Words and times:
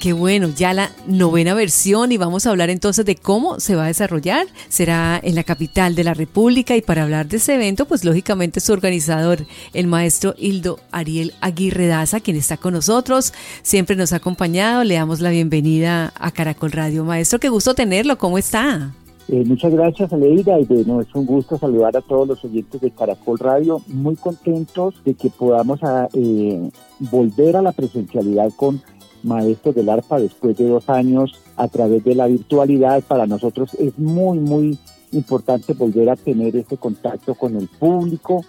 Qué 0.00 0.12
bueno, 0.12 0.48
ya 0.54 0.74
la 0.74 0.90
novena 1.06 1.54
versión 1.54 2.12
y 2.12 2.18
vamos 2.18 2.46
a 2.46 2.50
hablar 2.50 2.68
entonces 2.68 3.06
de 3.06 3.16
cómo 3.16 3.58
se 3.58 3.74
va 3.74 3.84
a 3.84 3.86
desarrollar. 3.86 4.46
Será 4.68 5.18
en 5.22 5.34
la 5.34 5.44
capital 5.44 5.94
de 5.94 6.04
la 6.04 6.12
República 6.12 6.76
y 6.76 6.82
para 6.82 7.04
hablar 7.04 7.26
de 7.26 7.38
ese 7.38 7.54
evento, 7.54 7.86
pues 7.86 8.04
lógicamente 8.04 8.60
su 8.60 8.74
organizador, 8.74 9.46
el 9.72 9.86
maestro 9.86 10.34
Hildo 10.36 10.78
Ariel 10.90 11.32
Aguirre 11.40 11.86
Daza, 11.86 12.20
quien 12.20 12.36
está 12.36 12.58
con 12.58 12.74
nosotros, 12.74 13.32
siempre 13.62 13.96
nos 13.96 14.12
ha 14.12 14.16
acompañado. 14.16 14.84
Le 14.84 14.94
damos 14.94 15.20
la 15.20 15.30
bienvenida 15.30 16.12
a 16.18 16.30
Caracol 16.32 16.72
Radio. 16.72 17.04
Maestro, 17.04 17.40
qué 17.40 17.48
gusto 17.48 17.74
tenerlo, 17.74 18.18
¿cómo 18.18 18.36
está? 18.36 18.92
Eh, 19.28 19.42
muchas 19.46 19.72
gracias, 19.72 20.12
Aleida, 20.12 20.60
y 20.60 20.64
bueno, 20.64 21.00
es 21.00 21.14
un 21.14 21.24
gusto 21.24 21.56
saludar 21.56 21.96
a 21.96 22.02
todos 22.02 22.28
los 22.28 22.44
oyentes 22.44 22.78
de 22.78 22.90
Caracol 22.90 23.38
Radio, 23.38 23.80
muy 23.86 24.16
contentos 24.16 25.02
de 25.02 25.14
que 25.14 25.30
podamos 25.30 25.82
a, 25.82 26.08
eh, 26.12 26.68
volver 26.98 27.56
a 27.56 27.62
la 27.62 27.72
presencialidad 27.72 28.50
con 28.54 28.82
maestros 29.24 29.74
del 29.74 29.88
arpa 29.88 30.18
después 30.18 30.56
de 30.56 30.68
dos 30.68 30.88
años 30.88 31.34
a 31.56 31.68
través 31.68 32.04
de 32.04 32.14
la 32.14 32.26
virtualidad. 32.26 33.02
Para 33.02 33.26
nosotros 33.26 33.74
es 33.74 33.98
muy, 33.98 34.38
muy 34.38 34.78
importante 35.12 35.72
volver 35.74 36.10
a 36.10 36.16
tener 36.16 36.56
ese 36.56 36.76
contacto 36.76 37.34
con 37.34 37.56
el 37.56 37.68
público 37.68 38.44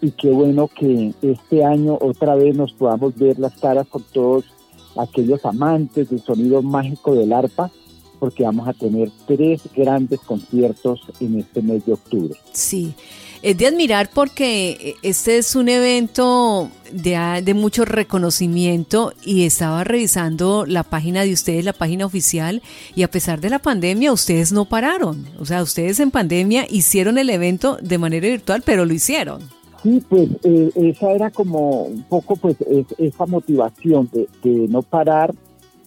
y 0.00 0.12
qué 0.12 0.30
bueno 0.30 0.68
que 0.68 1.14
este 1.22 1.64
año 1.64 1.98
otra 2.00 2.34
vez 2.34 2.56
nos 2.56 2.72
podamos 2.72 3.16
ver 3.16 3.38
las 3.38 3.56
caras 3.58 3.86
con 3.88 4.02
todos 4.12 4.44
aquellos 4.96 5.44
amantes 5.44 6.10
del 6.10 6.20
sonido 6.20 6.62
mágico 6.62 7.14
del 7.14 7.32
arpa 7.32 7.70
porque 8.18 8.42
vamos 8.42 8.66
a 8.68 8.72
tener 8.72 9.10
tres 9.26 9.62
grandes 9.74 10.20
conciertos 10.20 11.00
en 11.20 11.38
este 11.38 11.62
mes 11.62 11.86
de 11.86 11.92
octubre. 11.92 12.34
Sí, 12.52 12.94
es 13.42 13.56
de 13.56 13.66
admirar 13.66 14.10
porque 14.12 14.96
este 15.02 15.38
es 15.38 15.54
un 15.54 15.68
evento 15.68 16.70
de, 16.92 17.42
de, 17.44 17.54
mucho 17.54 17.84
reconocimiento 17.84 19.12
y 19.24 19.44
estaba 19.44 19.84
revisando 19.84 20.64
la 20.66 20.82
página 20.82 21.22
de 21.22 21.32
ustedes, 21.32 21.64
la 21.64 21.72
página 21.72 22.06
oficial, 22.06 22.62
y 22.94 23.02
a 23.02 23.10
pesar 23.10 23.40
de 23.40 23.50
la 23.50 23.58
pandemia, 23.58 24.12
ustedes 24.12 24.52
no 24.52 24.64
pararon. 24.64 25.26
O 25.38 25.44
sea, 25.44 25.62
ustedes 25.62 26.00
en 26.00 26.10
pandemia 26.10 26.66
hicieron 26.68 27.18
el 27.18 27.30
evento 27.30 27.78
de 27.82 27.98
manera 27.98 28.28
virtual, 28.28 28.62
pero 28.64 28.84
lo 28.84 28.94
hicieron. 28.94 29.42
Sí, 29.82 30.02
pues 30.08 30.28
eh, 30.42 30.70
esa 30.74 31.12
era 31.12 31.30
como 31.30 31.82
un 31.82 32.02
poco 32.02 32.34
pues 32.36 32.56
es, 32.62 32.86
esa 32.98 33.26
motivación 33.26 34.08
de, 34.12 34.28
de 34.42 34.66
no 34.68 34.82
parar 34.82 35.32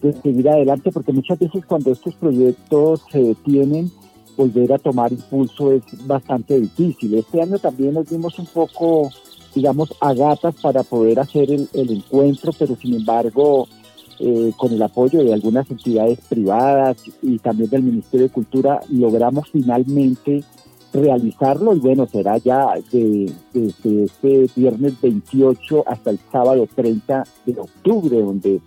de 0.00 0.12
seguir 0.20 0.48
adelante, 0.48 0.90
porque 0.90 1.12
muchas 1.12 1.38
veces 1.38 1.64
cuando 1.66 1.92
estos 1.92 2.14
proyectos 2.16 3.02
se 3.10 3.22
detienen, 3.22 3.90
volver 4.36 4.72
a 4.72 4.78
tomar 4.78 5.12
impulso 5.12 5.72
es 5.72 5.82
bastante 6.06 6.60
difícil. 6.60 7.14
Este 7.14 7.42
año 7.42 7.58
también 7.58 7.94
nos 7.94 8.08
dimos 8.08 8.38
un 8.38 8.46
poco, 8.46 9.10
digamos, 9.54 9.94
a 10.00 10.14
gatas 10.14 10.54
para 10.60 10.82
poder 10.82 11.20
hacer 11.20 11.50
el, 11.50 11.68
el 11.72 11.90
encuentro, 11.90 12.52
pero 12.58 12.76
sin 12.76 12.94
embargo, 12.94 13.68
eh, 14.24 14.52
con 14.56 14.72
el 14.72 14.80
apoyo 14.80 15.24
de 15.24 15.32
algunas 15.32 15.68
entidades 15.68 16.20
privadas 16.28 16.96
y 17.22 17.38
también 17.38 17.70
del 17.70 17.82
Ministerio 17.82 18.28
de 18.28 18.32
Cultura, 18.32 18.80
logramos 18.88 19.48
finalmente 19.50 20.44
realizarlo 20.92 21.74
y 21.74 21.80
bueno, 21.80 22.06
será 22.06 22.38
ya 22.38 22.74
desde 22.92 23.32
de, 23.52 24.04
este 24.04 24.46
viernes 24.54 25.00
28 25.00 25.84
hasta 25.88 26.10
el 26.10 26.20
sábado 26.30 26.68
30 26.72 27.24
de 27.46 27.60
octubre, 27.60 28.20
donde 28.20 28.60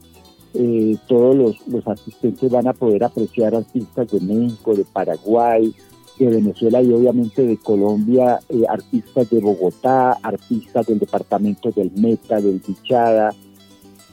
eh, 0.55 0.97
todos 1.07 1.35
los, 1.35 1.67
los, 1.67 1.88
asistentes 1.88 2.49
van 2.49 2.67
a 2.67 2.73
poder 2.73 3.03
apreciar 3.03 3.55
artistas 3.55 4.09
de 4.11 4.19
México, 4.19 4.73
de 4.73 4.85
Paraguay, 4.85 5.73
de 6.17 6.27
Venezuela 6.27 6.81
y 6.81 6.91
obviamente 6.93 7.45
de 7.45 7.57
Colombia, 7.57 8.39
eh, 8.49 8.63
artistas 8.67 9.29
de 9.29 9.39
Bogotá, 9.39 10.13
artistas 10.21 10.88
del 10.88 10.99
departamento 10.99 11.71
del 11.71 11.91
Meta, 11.91 12.39
del 12.39 12.61
Bichada, 12.65 13.33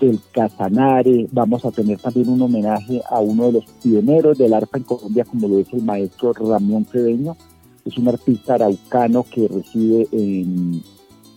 del 0.01 0.19
Casanare. 0.33 1.29
Vamos 1.31 1.65
a 1.65 1.71
tener 1.71 1.99
también 2.01 2.29
un 2.29 2.43
homenaje 2.43 3.01
a 3.09 3.21
uno 3.21 3.47
de 3.47 3.53
los 3.53 3.67
pioneros 3.83 4.37
del 4.37 4.55
arpa 4.55 4.79
en 4.79 4.85
Colombia, 4.85 5.25
como 5.25 5.49
lo 5.49 5.59
es 5.59 5.73
el 5.73 5.83
maestro 5.83 6.33
Ramón 6.33 6.85
Cedeño. 6.87 7.37
Es 7.85 7.97
un 7.99 8.09
artista 8.09 8.55
araucano 8.55 9.25
que 9.25 9.49
reside 9.49 10.09
en, 10.13 10.83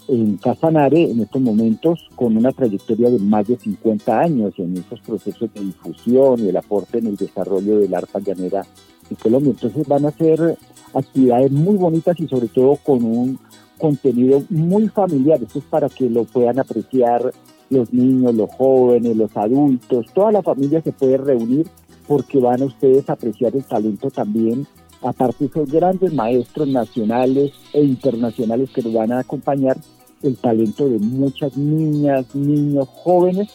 en 0.07 0.38
Casanare 0.38 1.11
en 1.11 1.21
estos 1.21 1.41
momentos 1.41 2.07
con 2.16 2.38
una 2.38 2.51
trayectoria 2.51 3.09
de 3.09 3.19
más 3.19 3.47
de 3.47 3.57
50 3.57 4.19
años 4.19 4.53
en 4.57 4.77
estos 4.77 4.99
procesos 5.01 5.53
de 5.53 5.61
difusión 5.61 6.39
y 6.39 6.49
el 6.49 6.57
aporte 6.57 6.99
en 6.99 7.07
el 7.07 7.16
desarrollo 7.16 7.79
del 7.79 7.93
arpa 7.93 8.19
llanera 8.19 8.65
en 9.09 9.15
Colombia. 9.15 9.51
Entonces 9.51 9.88
van 9.88 10.05
a 10.05 10.11
ser 10.11 10.57
actividades 10.94 11.51
muy 11.51 11.75
bonitas 11.75 12.19
y 12.19 12.27
sobre 12.27 12.47
todo 12.47 12.77
con 12.77 13.03
un 13.03 13.39
contenido 13.77 14.44
muy 14.49 14.88
familiar. 14.88 15.41
Esto 15.41 15.59
es 15.59 15.65
para 15.65 15.89
que 15.89 16.09
lo 16.09 16.23
puedan 16.23 16.59
apreciar 16.59 17.31
los 17.69 17.91
niños, 17.94 18.35
los 18.35 18.49
jóvenes, 18.51 19.17
los 19.17 19.35
adultos, 19.35 20.05
toda 20.13 20.31
la 20.31 20.44
familia 20.44 20.81
se 20.81 20.91
puede 20.91 21.17
reunir 21.17 21.67
porque 22.07 22.39
van 22.39 22.61
a 22.61 22.65
ustedes 22.65 23.09
a 23.09 23.13
apreciar 23.13 23.55
el 23.55 23.63
talento 23.63 24.11
también 24.11 24.67
aparte 25.05 25.45
de 25.45 25.45
esos 25.45 25.71
grandes 25.71 26.13
maestros 26.13 26.67
nacionales 26.67 27.51
e 27.73 27.83
internacionales 27.83 28.69
que 28.71 28.81
nos 28.81 28.93
van 28.93 29.11
a 29.11 29.19
acompañar, 29.19 29.77
el 30.23 30.38
talento 30.38 30.89
de 30.89 30.97
muchas 30.97 31.55
niñas, 31.55 32.25
niños, 32.33 32.88
jóvenes 33.03 33.49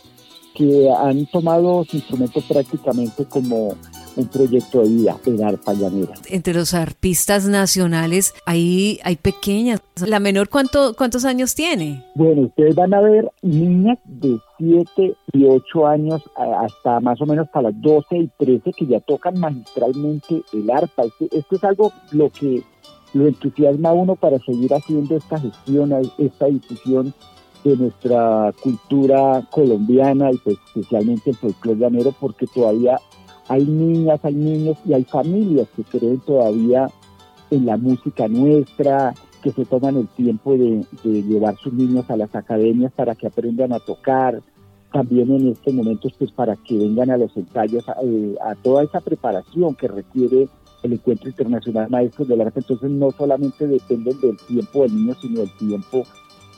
que 0.55 0.91
han 0.91 1.27
tomado 1.27 1.85
su 1.85 1.97
instrumento 1.97 2.41
prácticamente 2.49 3.25
como 3.25 3.75
un 4.17 4.27
proyecto 4.29 4.83
de 4.83 4.89
vida, 4.89 5.17
el 5.27 5.43
arpa 5.43 5.73
llanera. 5.75 6.15
Entre 6.29 6.55
los 6.55 6.75
arpistas 6.75 7.47
nacionales, 7.47 8.35
ahí 8.47 8.99
hay 9.05 9.17
pequeñas. 9.17 9.81
¿La 10.07 10.21
menor 10.21 10.49
cuánto, 10.49 10.95
cuántos 10.97 11.25
años 11.25 11.55
tiene? 11.55 12.05
Bueno, 12.15 12.43
ustedes 12.43 12.75
van 12.75 12.95
a 12.95 13.01
ver 13.01 13.31
niñas 13.43 13.99
de 14.05 14.39
7 14.59 15.15
y 15.33 15.45
8 15.45 15.87
años 15.87 16.23
hasta 16.37 17.01
más 17.01 17.21
o 17.21 17.27
menos 17.27 17.47
hasta 17.47 17.63
las 17.63 17.81
12 17.81 18.17
y 18.17 18.31
13 18.39 18.73
que 18.73 18.87
ya 18.87 19.01
tocan 19.01 19.39
magistralmente 19.39 20.43
el 20.53 20.71
arpa. 20.71 21.05
Esto, 21.05 21.27
esto 21.31 21.57
es 21.57 21.65
algo 21.65 21.93
lo 22.13 22.31
que 22.31 22.63
lo 23.13 23.27
entusiasma 23.27 23.91
a 23.91 23.93
uno 23.93 24.17
para 24.17 24.39
seguir 24.39 24.73
haciendo 24.73 25.17
esta 25.17 25.39
gestión, 25.39 25.93
esta 26.19 26.47
difusión 26.47 27.13
de 27.65 27.77
nuestra 27.77 28.53
cultura 28.63 29.47
colombiana 29.51 30.33
y 30.33 30.39
pues 30.39 30.57
especialmente 30.67 31.31
el 31.31 31.37
folclore 31.37 31.79
llanero 31.79 32.15
porque 32.19 32.47
todavía 32.47 32.99
hay 33.51 33.65
niñas, 33.65 34.21
hay 34.23 34.35
niños 34.35 34.79
y 34.87 34.95
hay 34.95 35.05
familias 35.05 35.69
que 35.75 35.83
creen 35.83 36.21
todavía 36.21 36.89
en 37.51 37.67
la 37.67 37.77
música 37.77 38.29
nuestra, 38.29 39.13
que 39.43 39.51
se 39.51 39.65
toman 39.65 39.97
el 39.97 40.09
tiempo 40.09 40.53
de, 40.53 40.87
de 41.03 41.23
llevar 41.23 41.57
sus 41.57 41.73
niños 41.73 42.09
a 42.09 42.17
las 42.17 42.35
academias 42.35 42.93
para 42.93 43.15
que 43.15 43.27
aprendan 43.27 43.73
a 43.73 43.81
tocar, 43.81 44.41
también 44.93 45.31
en 45.33 45.49
estos 45.49 45.73
momentos 45.75 46.13
pues 46.19 46.31
para 46.33 46.57
que 46.57 46.79
vengan 46.79 47.11
a 47.11 47.17
los 47.17 47.37
ensayos, 47.37 47.85
eh, 48.03 48.37
a 48.41 48.55
toda 48.55 48.85
esa 48.85 49.01
preparación 49.01 49.75
que 49.75 49.89
requiere 49.89 50.49
el 50.83 50.93
Encuentro 50.93 51.29
Internacional 51.29 51.91
Maestros 51.91 52.29
del 52.29 52.41
Arte, 52.41 52.61
entonces 52.61 52.91
no 52.91 53.11
solamente 53.11 53.67
dependen 53.67 54.19
del 54.21 54.37
tiempo 54.39 54.83
del 54.83 54.95
niño, 54.95 55.15
sino 55.21 55.41
del 55.41 55.51
tiempo 55.57 56.05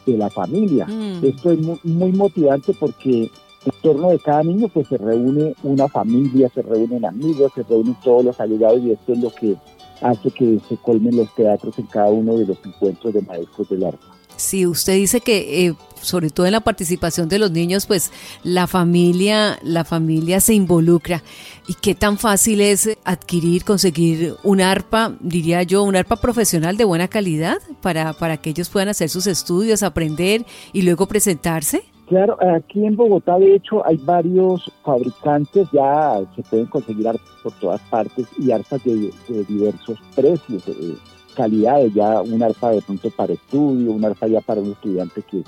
de 0.07 0.17
la 0.17 0.31
familia. 0.31 0.87
Mm. 0.87 1.25
Esto 1.25 1.53
es 1.53 1.59
muy, 1.85 2.13
motivante 2.13 2.73
porque 2.79 3.31
en 3.65 3.73
torno 3.83 4.11
de 4.11 4.19
cada 4.19 4.43
niño 4.43 4.69
pues 4.69 4.89
se 4.89 4.99
reúne 4.99 5.55
una 5.63 5.89
familia, 5.89 6.51
se 6.55 6.63
reúnen 6.63 7.05
amigos, 7.05 7.53
se 7.55 7.63
reúnen 7.63 7.97
todos 8.03 8.25
los 8.25 8.41
allegados 8.41 8.81
y 8.83 8.93
esto 8.93 9.13
es 9.13 9.19
lo 9.19 9.31
que 9.31 9.57
hace 10.01 10.31
que 10.31 10.59
se 10.69 10.77
colmen 10.77 11.17
los 11.17 11.33
teatros 11.35 11.79
en 11.79 11.87
cada 11.87 12.11
uno 12.11 12.37
de 12.37 12.47
los 12.47 12.59
encuentros 12.65 13.15
de 13.15 13.23
maestros 13.23 13.69
del 13.69 13.85
arte. 13.85 14.05
Sí, 14.37 14.67
usted 14.67 14.95
dice 14.95 15.21
que 15.21 15.67
eh, 15.67 15.75
sobre 16.01 16.31
todo 16.31 16.47
en 16.47 16.53
la 16.53 16.61
participación 16.61 17.29
de 17.29 17.39
los 17.39 17.51
niños, 17.51 17.87
pues 17.87 18.11
la 18.43 18.67
familia, 18.67 19.59
la 19.63 19.85
familia 19.85 20.41
se 20.41 20.55
involucra. 20.55 21.23
¿Y 21.69 21.75
qué 21.75 21.95
tan 21.95 22.19
fácil 22.19 22.61
es 22.61 22.91
adquirir, 23.05 23.65
conseguir 23.65 24.35
un 24.43 24.61
arpa, 24.61 25.15
diría 25.21 25.63
yo, 25.63 25.83
un 25.85 25.97
arpa 25.97 26.17
profesional 26.17 26.77
de 26.77 26.85
buena 26.85 27.09
calidad 27.09 27.59
para, 27.81 28.13
para 28.13 28.37
que 28.37 28.51
ellos 28.51 28.69
puedan 28.69 28.89
hacer 28.89 29.09
sus 29.09 29.27
estudios, 29.27 29.83
aprender 29.83 30.45
y 30.73 30.83
luego 30.83 31.07
presentarse? 31.07 31.85
Claro, 32.09 32.37
aquí 32.55 32.85
en 32.85 32.97
Bogotá 32.97 33.39
de 33.39 33.55
hecho 33.55 33.87
hay 33.87 33.97
varios 33.97 34.71
fabricantes, 34.85 35.69
ya 35.73 36.21
se 36.35 36.43
pueden 36.43 36.67
conseguir 36.67 37.09
arpas 37.09 37.31
por 37.43 37.53
todas 37.53 37.81
partes 37.83 38.27
y 38.39 38.51
arpas 38.51 38.83
de, 38.85 39.13
diversos 39.49 39.99
precios, 40.15 40.67
de 40.67 40.97
calidades, 41.35 41.95
ya 41.95 42.21
un 42.21 42.43
arpa 42.43 42.71
de 42.71 42.83
pronto 42.83 43.09
para 43.11 43.33
estudio, 43.33 43.93
un 43.93 44.05
arpa 44.05 44.27
ya 44.27 44.41
para 44.41 44.61
un 44.61 44.73
estudiante 44.73 45.23
que 45.23 45.43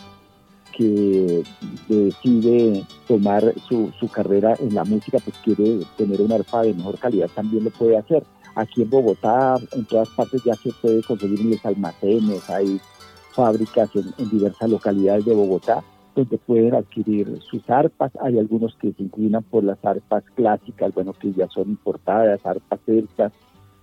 que 0.77 1.45
decide 1.89 2.85
tomar 3.07 3.55
su, 3.69 3.93
carrera 4.13 4.57
en 4.59 4.75
la 4.75 4.85
música, 4.85 5.19
pues 5.25 5.37
quiere 5.45 5.81
tener 5.97 6.21
un 6.21 6.33
arpa 6.33 6.63
de 6.63 6.75
mejor 6.75 6.99
calidad, 6.99 7.29
también 7.35 7.65
lo 7.65 7.71
puede 7.71 7.97
hacer. 7.97 8.25
Aquí 8.57 8.83
en 8.83 8.91
Bogotá, 8.91 9.57
en 9.73 9.85
todas 9.85 10.09
partes 10.11 10.43
ya 10.45 10.55
se 10.55 10.71
puede 10.81 11.03
conseguir 11.03 11.45
los 11.45 11.65
almacenes, 11.65 12.49
hay 12.51 12.81
fábricas 13.33 13.91
en, 13.95 14.31
diversas 14.31 14.71
localidades 14.71 15.25
de 15.25 15.35
Bogotá 15.35 15.83
donde 16.15 16.39
pueden 16.39 16.75
adquirir 16.75 17.41
sus 17.43 17.69
arpas. 17.69 18.13
Hay 18.21 18.39
algunos 18.39 18.75
que 18.77 18.93
se 18.93 19.03
inclinan 19.03 19.43
por 19.43 19.65
las 19.65 19.85
arpas 19.85 20.25
clásicas, 20.35 20.95
bueno, 20.95 21.13
que 21.13 21.33
ya 21.33 21.49
son 21.49 21.71
importadas, 21.71 22.45
arpas 22.45 22.81
celtas, 22.87 23.33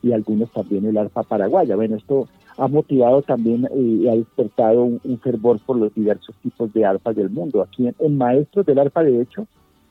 y 0.03 0.11
algunos 0.13 0.51
también 0.51 0.85
el 0.85 0.97
arpa 0.97 1.23
paraguaya. 1.23 1.75
Bueno, 1.75 1.95
esto 1.95 2.27
ha 2.57 2.67
motivado 2.67 3.21
también 3.21 3.65
eh, 3.65 3.79
y 3.79 4.07
ha 4.07 4.15
despertado 4.15 4.83
un, 4.83 5.19
fervor 5.19 5.59
por 5.59 5.77
los 5.77 5.93
diversos 5.93 6.35
tipos 6.41 6.71
de 6.73 6.85
arpas 6.85 7.15
del 7.15 7.29
mundo. 7.29 7.61
Aquí 7.61 7.87
en, 7.87 8.17
Maestros 8.17 8.65
del 8.65 8.79
Arpa, 8.79 9.03
de 9.03 9.21
hecho, 9.21 9.47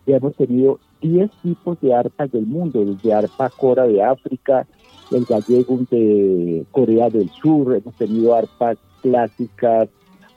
ya 0.07 0.17
hemos 0.17 0.35
tenido 0.35 0.79
10 1.01 1.31
tipos 1.43 1.81
de 1.81 1.95
arpas 1.95 2.31
del 2.33 2.47
mundo, 2.47 2.85
desde 2.85 3.15
arpa 3.15 3.51
cora 3.51 3.87
de 3.87 4.03
África, 4.03 4.67
el 5.11 5.25
gallego 5.25 5.79
de 5.91 6.65
Corea 6.71 7.09
del 7.09 7.29
Sur, 7.31 7.75
hemos 7.75 7.95
tenido 7.95 8.35
arpas 8.35 8.79
clásicas, 9.03 9.89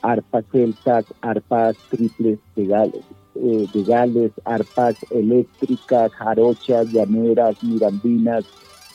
arpas 0.04 0.46
celtas, 0.52 1.06
arpas 1.22 1.76
triples 1.90 2.38
de 2.56 2.66
Gales, 2.68 3.04
eh, 3.36 3.68
de 3.74 3.84
Gales, 3.84 4.32
arpas 4.46 4.96
eléctricas, 5.10 6.12
jarochas, 6.12 6.92
llaneras, 6.92 7.64
mirandinas, 7.64 8.46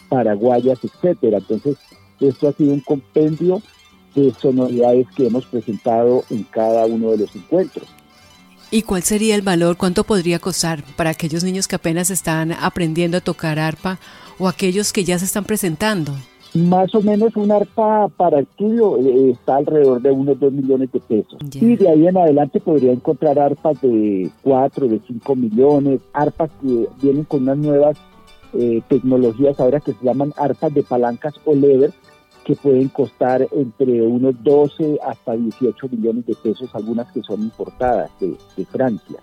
paraguayas, 0.09 0.79
etcétera. 0.85 1.39
Entonces, 1.39 1.77
esto 2.21 2.49
ha 2.49 2.53
sido 2.53 2.75
un 2.75 2.81
compendio 2.81 3.61
de 4.15 4.33
sonoridades 4.35 5.07
que 5.17 5.27
hemos 5.27 5.47
presentado 5.47 6.25
en 6.31 6.45
cada 6.45 6.87
uno 6.87 7.11
de 7.11 7.19
los 7.19 7.35
encuentros. 7.35 7.89
¿Y 8.71 8.83
cuál 8.83 9.03
sería 9.03 9.35
el 9.35 9.43
valor? 9.43 9.79
¿Cuánto 9.79 10.05
podría 10.05 10.39
costar 10.39 10.85
para 10.97 11.11
aquellos 11.11 11.43
niños 11.43 11.69
que 11.69 11.77
apenas 11.77 12.11
están 12.11 12.53
aprendiendo 12.53 13.17
a 13.17 13.23
tocar 13.23 13.59
arpa 13.59 13.99
o 14.39 14.47
aquellos 14.47 14.93
que 14.93 15.05
ya 15.05 15.19
se 15.19 15.25
están 15.25 15.45
presentando? 15.45 16.15
Más 16.67 16.93
o 16.95 17.03
menos 17.03 17.37
un 17.37 17.53
arpa 17.53 18.09
para 18.09 18.41
estudio 18.41 18.97
eh, 18.99 19.31
está 19.31 19.57
alrededor 19.57 20.03
de 20.03 20.11
unos 20.11 20.41
2 20.41 20.53
millones 20.53 20.91
de 20.91 21.01
pesos. 21.01 21.39
Y 21.55 21.77
de 21.77 21.89
ahí 21.89 22.07
en 22.07 22.17
adelante 22.17 22.59
podría 22.59 22.93
encontrar 22.93 23.39
arpas 23.39 23.81
de 23.81 24.31
4, 24.43 24.89
de 24.89 25.01
5 25.07 25.37
millones, 25.37 26.01
arpas 26.13 26.51
que 26.61 26.89
vienen 27.01 27.25
con 27.25 27.43
unas 27.43 27.59
nuevas 27.59 27.97
eh, 28.55 28.83
tecnologías 28.89 29.61
ahora 29.61 29.79
que 29.79 29.93
se 29.93 30.05
llaman 30.05 30.33
arpas 30.37 30.75
de 30.75 30.83
palancas 30.83 31.35
o 31.45 31.55
lever, 31.55 31.93
que 32.45 32.57
pueden 32.57 32.89
costar 32.89 33.47
entre 33.53 34.03
unos 34.03 34.43
12 34.43 34.99
hasta 35.07 35.37
18 35.37 35.89
millones 35.91 36.27
de 36.27 36.35
pesos, 36.35 36.75
algunas 36.75 37.13
que 37.13 37.23
son 37.23 37.43
importadas 37.43 38.11
de, 38.19 38.65
Francia. 38.65 39.21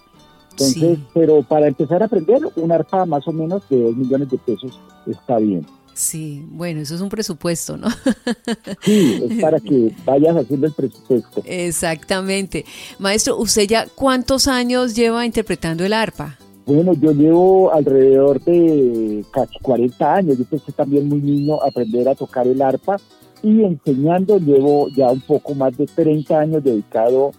Entonces, 0.51 0.99
pero 1.13 1.41
para 1.43 1.67
empezar 1.67 2.01
a 2.01 2.05
aprender, 2.05 2.41
un 2.55 2.71
arpa 2.71 3.05
más 3.05 3.27
o 3.27 3.33
menos 3.33 3.67
de 3.67 3.81
2 3.81 3.97
millones 3.97 4.29
de 4.29 4.37
pesos 4.37 4.79
está 5.05 5.37
bien. 5.39 5.65
Sí, 5.95 6.45
bueno, 6.49 6.81
eso 6.81 6.93
es 6.93 7.01
un 7.01 7.07
presupuesto, 7.07 7.77
¿no? 7.77 7.87
Sí, 8.81 9.23
es 9.29 9.41
para 9.41 9.59
que 9.59 9.91
vayas 10.05 10.35
haciendo 10.35 10.67
el 10.67 10.73
presupuesto. 10.73 11.41
Exactamente. 11.45 12.65
Maestro, 12.99 13.37
¿usted 13.37 13.67
ya 13.67 13.87
cuántos 13.95 14.47
años 14.47 14.93
lleva 14.93 15.25
interpretando 15.25 15.85
el 15.85 15.93
arpa? 15.93 16.37
Bueno, 16.65 16.93
yo 16.93 17.11
llevo 17.13 17.71
alrededor 17.73 18.43
de 18.43 19.23
casi 19.31 19.57
40 19.61 20.15
años. 20.15 20.37
Yo 20.37 20.43
empecé 20.43 20.71
también 20.73 21.07
muy 21.07 21.21
niño 21.21 21.61
a 21.63 21.69
aprender 21.69 22.09
a 22.09 22.15
tocar 22.15 22.45
el 22.45 22.61
arpa 22.61 22.97
y 23.41 23.63
enseñando 23.63 24.37
llevo 24.37 24.89
ya 24.89 25.09
un 25.09 25.21
poco 25.21 25.55
más 25.55 25.77
de 25.77 25.85
30 25.85 26.39
años 26.39 26.63
dedicado 26.63 27.31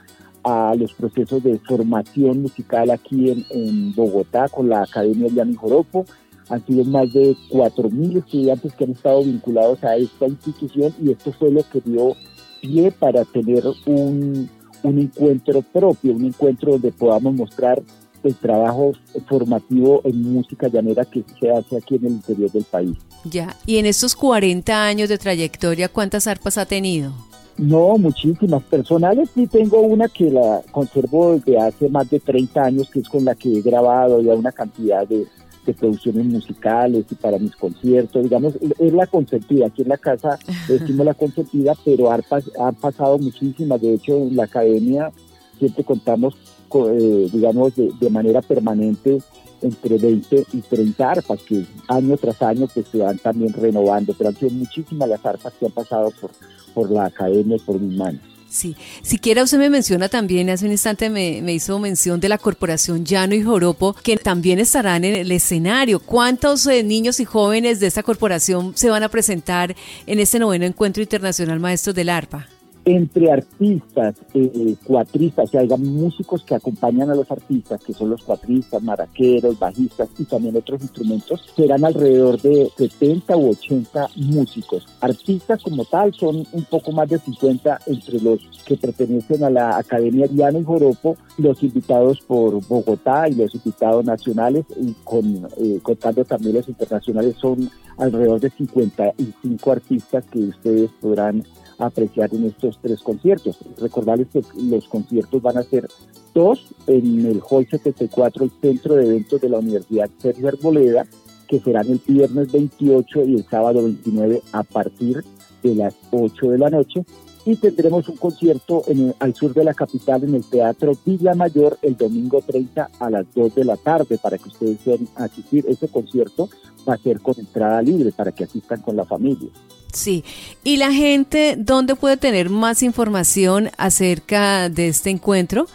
a 0.44 0.74
los 0.76 0.92
procesos 0.94 1.42
de 1.42 1.58
formación 1.58 2.42
musical 2.42 2.90
aquí 2.90 3.44
en, 3.50 3.92
Bogotá 3.94 4.48
con 4.48 4.68
la 4.68 4.82
Academia 4.82 5.28
Yanni 5.28 5.56
Joropo. 5.56 6.06
Han 6.48 6.64
sido 6.66 6.84
más 6.84 7.12
de 7.12 7.37
4.000 7.50 8.19
estudiantes 8.19 8.72
que 8.75 8.84
han 8.84 8.90
estado 8.93 9.22
vinculados 9.22 9.82
a 9.84 9.96
esta 9.96 10.26
institución 10.26 10.94
y 11.02 11.10
esto 11.10 11.32
fue 11.32 11.50
lo 11.50 11.62
que 11.69 11.81
dio 11.81 12.14
pie 12.60 12.93
para 12.93 13.25
tener 13.25 13.64
un, 13.87 14.48
un 14.82 14.98
encuentro 14.98 15.62
propio, 15.62 16.14
un 16.14 16.25
encuentro 16.25 16.72
donde 16.72 16.93
podamos 16.93 17.34
mostrar 17.34 17.82
el 18.22 18.34
trabajo 18.34 18.93
formativo 19.28 20.00
en 20.04 20.22
música 20.22 20.69
llanera 20.69 21.04
que 21.04 21.25
se 21.40 21.50
hace 21.50 21.76
aquí 21.76 21.96
en 21.96 22.06
el 22.06 22.12
interior 22.12 22.50
del 22.50 22.64
país. 22.64 22.96
Ya, 23.25 23.56
y 23.66 23.78
en 23.78 23.87
estos 23.87 24.14
40 24.14 24.84
años 24.84 25.08
de 25.08 25.19
trayectoria, 25.19 25.88
¿cuántas 25.88 26.26
arpas 26.26 26.58
ha 26.58 26.66
tenido? 26.66 27.12
No, 27.58 27.96
muchísimas. 27.96 28.62
Personales 28.64 29.31
sí 29.34 29.46
tengo 29.46 29.81
una 29.81 30.08
que 30.08 30.31
la 30.31 30.60
conservo 30.70 31.34
desde 31.34 31.58
hace 31.58 31.88
más 31.88 32.08
de 32.10 32.20
30 32.20 32.62
años, 32.62 32.90
que 32.90 33.00
es 33.00 33.08
con 33.08 33.25
la 33.25 33.34
que 33.34 33.58
he 33.58 33.62
grabado 33.62 34.20
ya 34.20 34.34
una 34.34 34.52
cantidad 34.52 35.06
de, 35.08 35.26
producciones 35.74 36.26
musicales 36.26 37.04
y 37.10 37.14
para 37.14 37.38
mis 37.38 37.56
conciertos, 37.56 38.22
digamos, 38.22 38.54
es 38.78 38.92
la 38.92 39.06
consentida. 39.06 39.66
Aquí 39.66 39.82
en 39.82 39.88
la 39.88 39.98
casa 39.98 40.38
decimos 40.68 41.06
la 41.06 41.14
consentida, 41.14 41.74
pero 41.84 42.10
arpas 42.10 42.44
han 42.58 42.74
pasado 42.74 43.18
muchísimas. 43.18 43.80
De 43.80 43.94
hecho, 43.94 44.16
en 44.16 44.36
la 44.36 44.44
academia 44.44 45.10
siempre 45.58 45.84
contamos 45.84 46.34
eh, 46.74 47.28
digamos, 47.32 47.74
de, 47.76 48.10
manera 48.10 48.42
permanente 48.42 49.18
entre 49.62 49.98
20 49.98 50.46
y 50.52 50.60
30 50.60 51.10
arpas 51.10 51.40
que 51.42 51.64
año 51.88 52.16
tras 52.16 52.42
año 52.42 52.66
pues, 52.72 52.88
se 52.88 52.98
van 52.98 53.18
también 53.18 53.52
renovando, 53.52 54.14
pero 54.18 54.30
han 54.30 54.36
sido 54.36 54.50
muchísimas 54.50 55.08
las 55.08 55.24
arpas 55.24 55.54
que 55.54 55.66
han 55.66 55.72
pasado 55.72 56.12
por, 56.20 56.30
por 56.74 56.90
la 56.90 57.06
academia 57.06 57.56
y 57.56 57.60
por 57.60 57.80
mis 57.80 57.96
manos. 57.96 58.35
Sí, 58.48 58.76
siquiera 59.02 59.43
usted 59.43 59.58
me 59.58 59.69
menciona 59.69 60.08
también, 60.08 60.48
hace 60.50 60.64
un 60.64 60.70
instante 60.70 61.10
me, 61.10 61.52
hizo 61.52 61.78
mención 61.78 62.20
de 62.20 62.28
la 62.28 62.38
Corporación 62.38 63.04
Llano 63.04 63.35
y 63.35 63.42
Joropo, 63.42 63.92
que 63.92 64.16
también 64.16 64.59
estarán 64.59 65.04
en 65.04 65.16
el 65.16 65.30
escenario. 65.32 66.00
¿Cuántos 66.00 66.66
eh, 66.66 66.82
niños 66.82 67.20
y 67.20 67.25
jóvenes 67.25 67.80
de 67.80 67.88
esta 67.88 68.02
corporación 68.02 68.73
se 68.76 68.88
van 68.88 69.02
a 69.02 69.09
presentar 69.09 69.75
en 70.06 70.20
este 70.20 70.38
noveno 70.38 70.64
encuentro 70.64 71.02
internacional 71.02 71.61
Maestros 71.61 71.94
del 71.94 72.09
ARPA? 72.09 72.49
Entre 72.87 73.33
artistas, 73.33 74.14
eh, 74.33 74.76
cuatristas, 74.87 75.47
o 75.47 75.49
sea, 75.49 75.76
músicos 75.76 76.45
que 76.45 76.55
acompañan 76.55 77.11
a 77.11 77.16
los 77.16 77.28
artistas, 77.33 77.83
que 77.83 77.93
son 77.93 78.11
los 78.11 78.23
cuatristas, 78.23 78.81
maraqueros, 78.81 79.59
bajistas 79.59 80.09
y 80.16 80.25
también 80.25 80.57
otros 80.57 80.81
instrumentos, 80.81 81.45
serán 81.57 81.85
alrededor 81.85 82.40
de 82.40 82.71
70 82.76 83.37
u 83.37 83.50
80 83.50 84.09
músicos. 84.14 84.87
Artistas 85.00 85.61
como 85.64 85.85
tal 85.85 86.14
son 86.14 86.47
un 86.52 86.64
poco 86.71 86.93
más 86.93 87.09
de 87.09 87.19
50 87.19 87.81
entre 87.87 88.21
los 88.21 88.38
que 88.64 88.76
pertenecen 88.76 89.43
a 89.43 89.50
la 89.50 89.78
Academia 89.78 90.28
Diana 90.28 90.61
y 90.61 90.64
Joropo, 90.64 91.16
los 91.38 91.61
invitados 91.64 92.21
por 92.21 92.64
Bogotá 92.69 93.28
y 93.28 93.35
los 93.35 93.52
invitados 93.52 94.05
nacionales, 94.05 94.64
y 94.81 94.93
con, 95.02 95.49
eh, 95.59 95.81
contando 95.83 96.25
también 96.25 96.55
los 96.55 96.69
internacionales, 96.69 97.35
son 97.40 97.69
alrededor 97.99 98.38
de 98.38 98.50
55 98.50 99.73
artistas 99.73 100.25
que 100.26 100.38
ustedes 100.38 100.90
podrán 101.00 101.43
apreciar 101.78 102.35
en 102.35 102.45
estos 102.45 102.78
tres 102.80 103.00
conciertos. 103.00 103.59
Recordarles 103.78 104.28
que 104.33 104.42
los 104.56 104.88
conciertos 104.88 105.42
van 105.42 105.59
a 105.59 105.62
ser 105.62 105.88
dos 106.35 106.66
en 106.87 107.25
el 107.26 107.40
Hall 107.49 107.66
74, 107.66 108.45
el 108.45 108.50
centro 108.61 108.95
de 108.95 109.06
eventos 109.06 109.40
de 109.40 109.49
la 109.49 109.59
Universidad 109.59 110.11
Sergio 110.18 110.49
Arboleda, 110.49 111.06
que 111.49 111.61
serán 111.61 111.88
el 111.88 112.00
viernes 112.06 112.52
28 112.52 113.25
y 113.25 113.35
el 113.37 113.45
sábado 113.45 113.83
29 113.83 114.42
a 114.52 114.62
partir 114.62 115.25
de 115.62 115.75
las 115.75 115.95
8 116.11 116.50
de 116.50 116.59
la 116.59 116.71
noche. 116.71 117.04
Y 117.45 117.54
tendremos 117.54 118.09
un 118.09 118.16
concierto 118.16 118.83
en 118.88 119.14
al 119.21 119.33
sur 119.35 119.54
de 119.54 119.62
la 119.62 119.73
capital 119.73 120.25
en 120.25 120.35
el 120.35 120.45
Teatro 120.45 120.92
Villa 121.04 121.33
Mayor 121.35 121.78
el 121.80 121.97
domingo 121.97 122.42
30 122.45 122.90
a 122.99 123.11
las 123.11 123.25
2 123.35 123.54
de 123.54 123.64
la 123.64 123.76
tarde 123.76 124.18
para 124.18 124.37
que 124.37 124.49
ustedes 124.49 124.78
puedan 124.85 125.06
asistir. 125.14 125.64
Ese 125.68 125.87
concierto 125.87 126.49
va 126.88 126.95
a 126.95 126.99
ser 126.99 127.21
con 127.21 127.38
entrada 127.38 127.80
libre 127.83 128.11
para 128.11 128.33
que 128.33 128.45
asistan 128.45 128.83
con 128.83 128.97
la 128.97 129.04
familia. 129.04 129.49
Sí, 129.96 130.24
y 130.62 130.76
la 130.76 130.92
gente, 130.92 131.56
¿dónde 131.56 131.96
puede 131.96 132.18
tener 132.18 132.50
más 132.50 132.82
información 132.82 133.70
acerca 133.78 134.68
de 134.68 134.88
este 134.88 135.08
encuentro? 135.08 135.68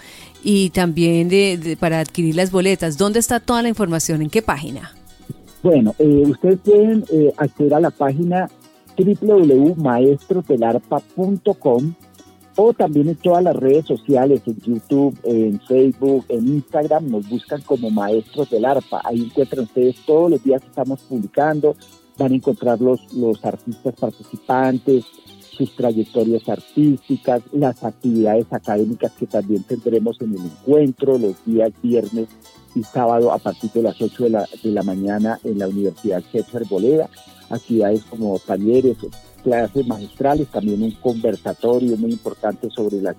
Y 0.43 0.69
también 0.69 1.27
de, 1.27 1.75
para 1.79 1.99
adquirir 1.99 2.35
las 2.35 2.51
boletas, 2.51 2.99
¿dónde 2.99 3.17
está 3.17 3.39
toda 3.39 3.63
la 3.63 3.69
información? 3.69 4.21
¿En 4.21 4.29
qué 4.29 4.43
página? 4.43 4.93
Bueno, 5.63 5.95
eh, 5.97 6.23
ustedes 6.27 6.59
pueden 6.59 7.03
eh, 7.11 7.33
acceder 7.35 7.73
a 7.73 7.79
la 7.79 7.89
página 7.89 8.47
www.maestrotelarpa.com 8.95 11.95
o 12.57 12.73
también 12.73 13.09
en 13.09 13.15
todas 13.15 13.43
las 13.43 13.55
redes 13.55 13.87
sociales, 13.87 14.43
en 14.45 14.57
YouTube, 14.57 15.17
en 15.23 15.59
Facebook, 15.61 16.25
en 16.29 16.47
Instagram, 16.47 17.09
nos 17.09 17.27
buscan 17.27 17.61
como 17.61 17.89
maestros 17.89 18.51
del 18.51 18.65
arpa. 18.65 19.01
Ahí 19.03 19.23
encuentran 19.23 19.63
ustedes 19.63 19.95
todos 20.05 20.29
los 20.29 20.43
días 20.43 20.61
que 20.61 20.67
estamos 20.67 20.99
publicando, 21.01 21.75
van 22.21 22.33
a 22.33 22.35
encontrar 22.35 22.79
los, 22.79 23.13
los 23.13 23.43
artistas 23.43 23.95
participantes, 23.99 25.05
sus 25.51 25.75
trayectorias 25.75 26.47
artísticas, 26.47 27.41
las 27.51 27.83
actividades 27.83 28.45
académicas 28.51 29.11
que 29.13 29.27
también 29.27 29.63
tendremos 29.63 30.19
en 30.21 30.33
el 30.33 30.45
encuentro 30.45 31.17
los 31.17 31.43
días 31.45 31.71
viernes 31.81 32.29
y 32.73 32.83
sábado 32.83 33.31
a 33.31 33.37
partir 33.37 33.71
de 33.71 33.81
las 33.81 34.01
8 34.01 34.23
de 34.23 34.29
la, 34.29 34.47
de 34.63 34.71
la 34.71 34.83
mañana 34.83 35.39
en 35.43 35.59
la 35.59 35.67
Universidad 35.67 36.23
César 36.31 36.63
Boleda, 36.69 37.09
actividades 37.49 38.03
como 38.05 38.39
talleres, 38.39 38.97
clases 39.43 39.85
magistrales, 39.87 40.47
también 40.47 40.83
un 40.83 40.91
conversatorio 40.91 41.97
muy 41.97 42.11
importante 42.11 42.69
sobre 42.69 43.01
las 43.01 43.15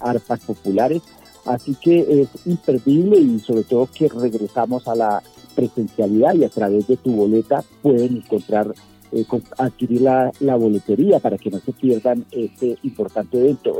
arpas 0.00 0.40
populares. 0.40 1.02
Así 1.44 1.76
que 1.80 2.22
es 2.22 2.46
imperdible 2.46 3.18
y 3.18 3.38
sobre 3.38 3.62
todo 3.62 3.88
que 3.94 4.08
regresamos 4.08 4.88
a 4.88 4.96
la 4.96 5.22
presencialidad 5.56 6.34
y 6.34 6.44
a 6.44 6.48
través 6.48 6.86
de 6.86 6.96
tu 6.96 7.10
boleta 7.10 7.64
pueden 7.82 8.18
encontrar 8.18 8.72
eh, 9.12 9.24
adquirir 9.58 10.02
la, 10.02 10.56
boletería 10.56 11.18
para 11.20 11.38
que 11.38 11.50
no 11.50 11.58
se 11.58 11.72
pierdan 11.72 12.24
este 12.30 12.76
importante 12.82 13.38
evento. 13.38 13.72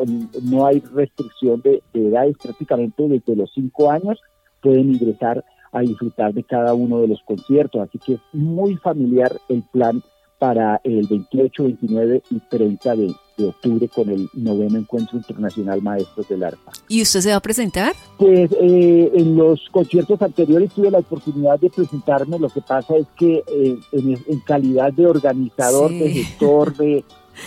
No 0.43 0.67
hay 0.67 0.81
restricción 0.81 1.61
de 1.63 1.83
edades, 1.93 2.37
prácticamente 2.43 3.07
desde 3.07 3.37
los 3.37 3.51
cinco 3.55 3.91
años 3.91 4.21
pueden 4.63 4.95
ingresar 4.95 5.45
a 5.73 5.81
disfrutar 5.81 6.33
de 6.33 6.43
cada 6.43 6.75
uno 6.75 7.01
de 7.01 7.09
los 7.09 7.21
conciertos, 7.23 7.83
así 7.83 7.99
que 7.99 8.15
es 8.15 8.21
muy 8.33 8.77
familiar 8.77 9.37
el 9.49 9.63
plan 9.65 10.03
para 10.39 10.81
el 10.85 11.07
28, 11.07 11.65
29 11.65 12.23
y 12.31 12.41
30 12.41 12.97
de, 12.97 13.15
octubre 13.39 13.87
con 13.89 14.09
el 14.09 14.29
noveno 14.33 14.79
Encuentro 14.79 15.19
Internacional 15.19 15.83
Maestros 15.83 16.27
del 16.29 16.43
Arpa. 16.43 16.73
¿Y 16.89 17.03
usted 17.03 17.21
se 17.21 17.31
va 17.31 17.37
a 17.37 17.41
presentar? 17.41 17.93
Pues 18.17 18.51
eh, 18.53 19.13
en 19.15 19.37
los 19.37 19.61
conciertos 19.71 20.23
anteriores 20.23 20.73
tuve 20.73 20.91
la 20.91 20.99
oportunidad 20.99 21.61
de 21.61 21.69
presentarme, 21.69 22.39
lo 22.39 22.49
que 22.49 22.63
pasa 22.63 22.97
es 22.97 23.07
que 23.15 23.45
eh, 23.47 23.79
en, 23.93 24.41
calidad 24.41 24.91
de 24.93 25.07
organizador, 25.07 25.91
de 25.91 26.11
gestor, 26.11 26.75
de, 26.77 27.05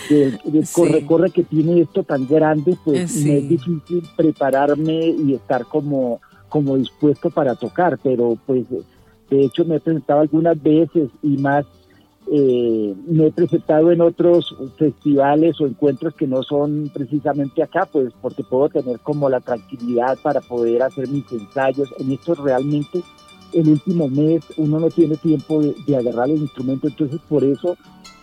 de, 0.08 0.64
corre-corre 0.72 1.30
que 1.34 1.42
tiene 1.42 1.80
esto 1.80 2.04
tan 2.04 2.28
grande, 2.28 2.76
pues 2.84 3.16
me 3.24 3.38
es 3.38 3.48
difícil 3.48 4.02
prepararme 4.16 5.06
y 5.08 5.34
estar 5.34 5.64
como 5.64 6.20
como 6.50 6.76
dispuesto 6.76 7.30
para 7.30 7.54
tocar, 7.54 7.98
pero 8.02 8.36
pues 8.44 8.66
de 9.30 9.44
hecho 9.44 9.64
me 9.64 9.76
he 9.76 9.80
presentado 9.80 10.20
algunas 10.20 10.60
veces 10.60 11.08
y 11.22 11.38
más 11.38 11.64
eh, 12.32 12.94
me 13.08 13.26
he 13.26 13.32
presentado 13.32 13.90
en 13.90 14.00
otros 14.00 14.54
festivales 14.78 15.60
o 15.60 15.66
encuentros 15.66 16.14
que 16.14 16.28
no 16.28 16.44
son 16.44 16.88
precisamente 16.94 17.60
acá, 17.60 17.88
pues 17.90 18.12
porque 18.22 18.44
puedo 18.44 18.68
tener 18.68 19.00
como 19.00 19.28
la 19.28 19.40
tranquilidad 19.40 20.16
para 20.22 20.40
poder 20.40 20.84
hacer 20.84 21.08
mis 21.08 21.30
ensayos. 21.32 21.92
En 21.98 22.12
esto 22.12 22.34
realmente 22.36 23.02
el 23.52 23.68
último 23.68 24.08
mes 24.08 24.44
uno 24.56 24.78
no 24.78 24.90
tiene 24.90 25.16
tiempo 25.16 25.60
de, 25.60 25.74
de 25.84 25.96
agarrar 25.96 26.30
el 26.30 26.42
instrumento, 26.42 26.86
entonces 26.86 27.20
por 27.28 27.42
eso 27.42 27.76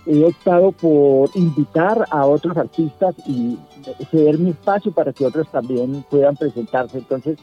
he 0.05 0.23
optado 0.23 0.71
por 0.71 1.29
invitar 1.35 2.05
a 2.09 2.25
otros 2.25 2.55
artistas 2.55 3.13
y 3.27 3.57
ceder 4.09 4.39
mi 4.39 4.51
espacio 4.51 4.91
para 4.93 5.11
que 5.11 5.25
otros 5.25 5.51
también 5.51 6.05
puedan 6.09 6.35
presentarse. 6.37 6.97
Entonces 6.99 7.37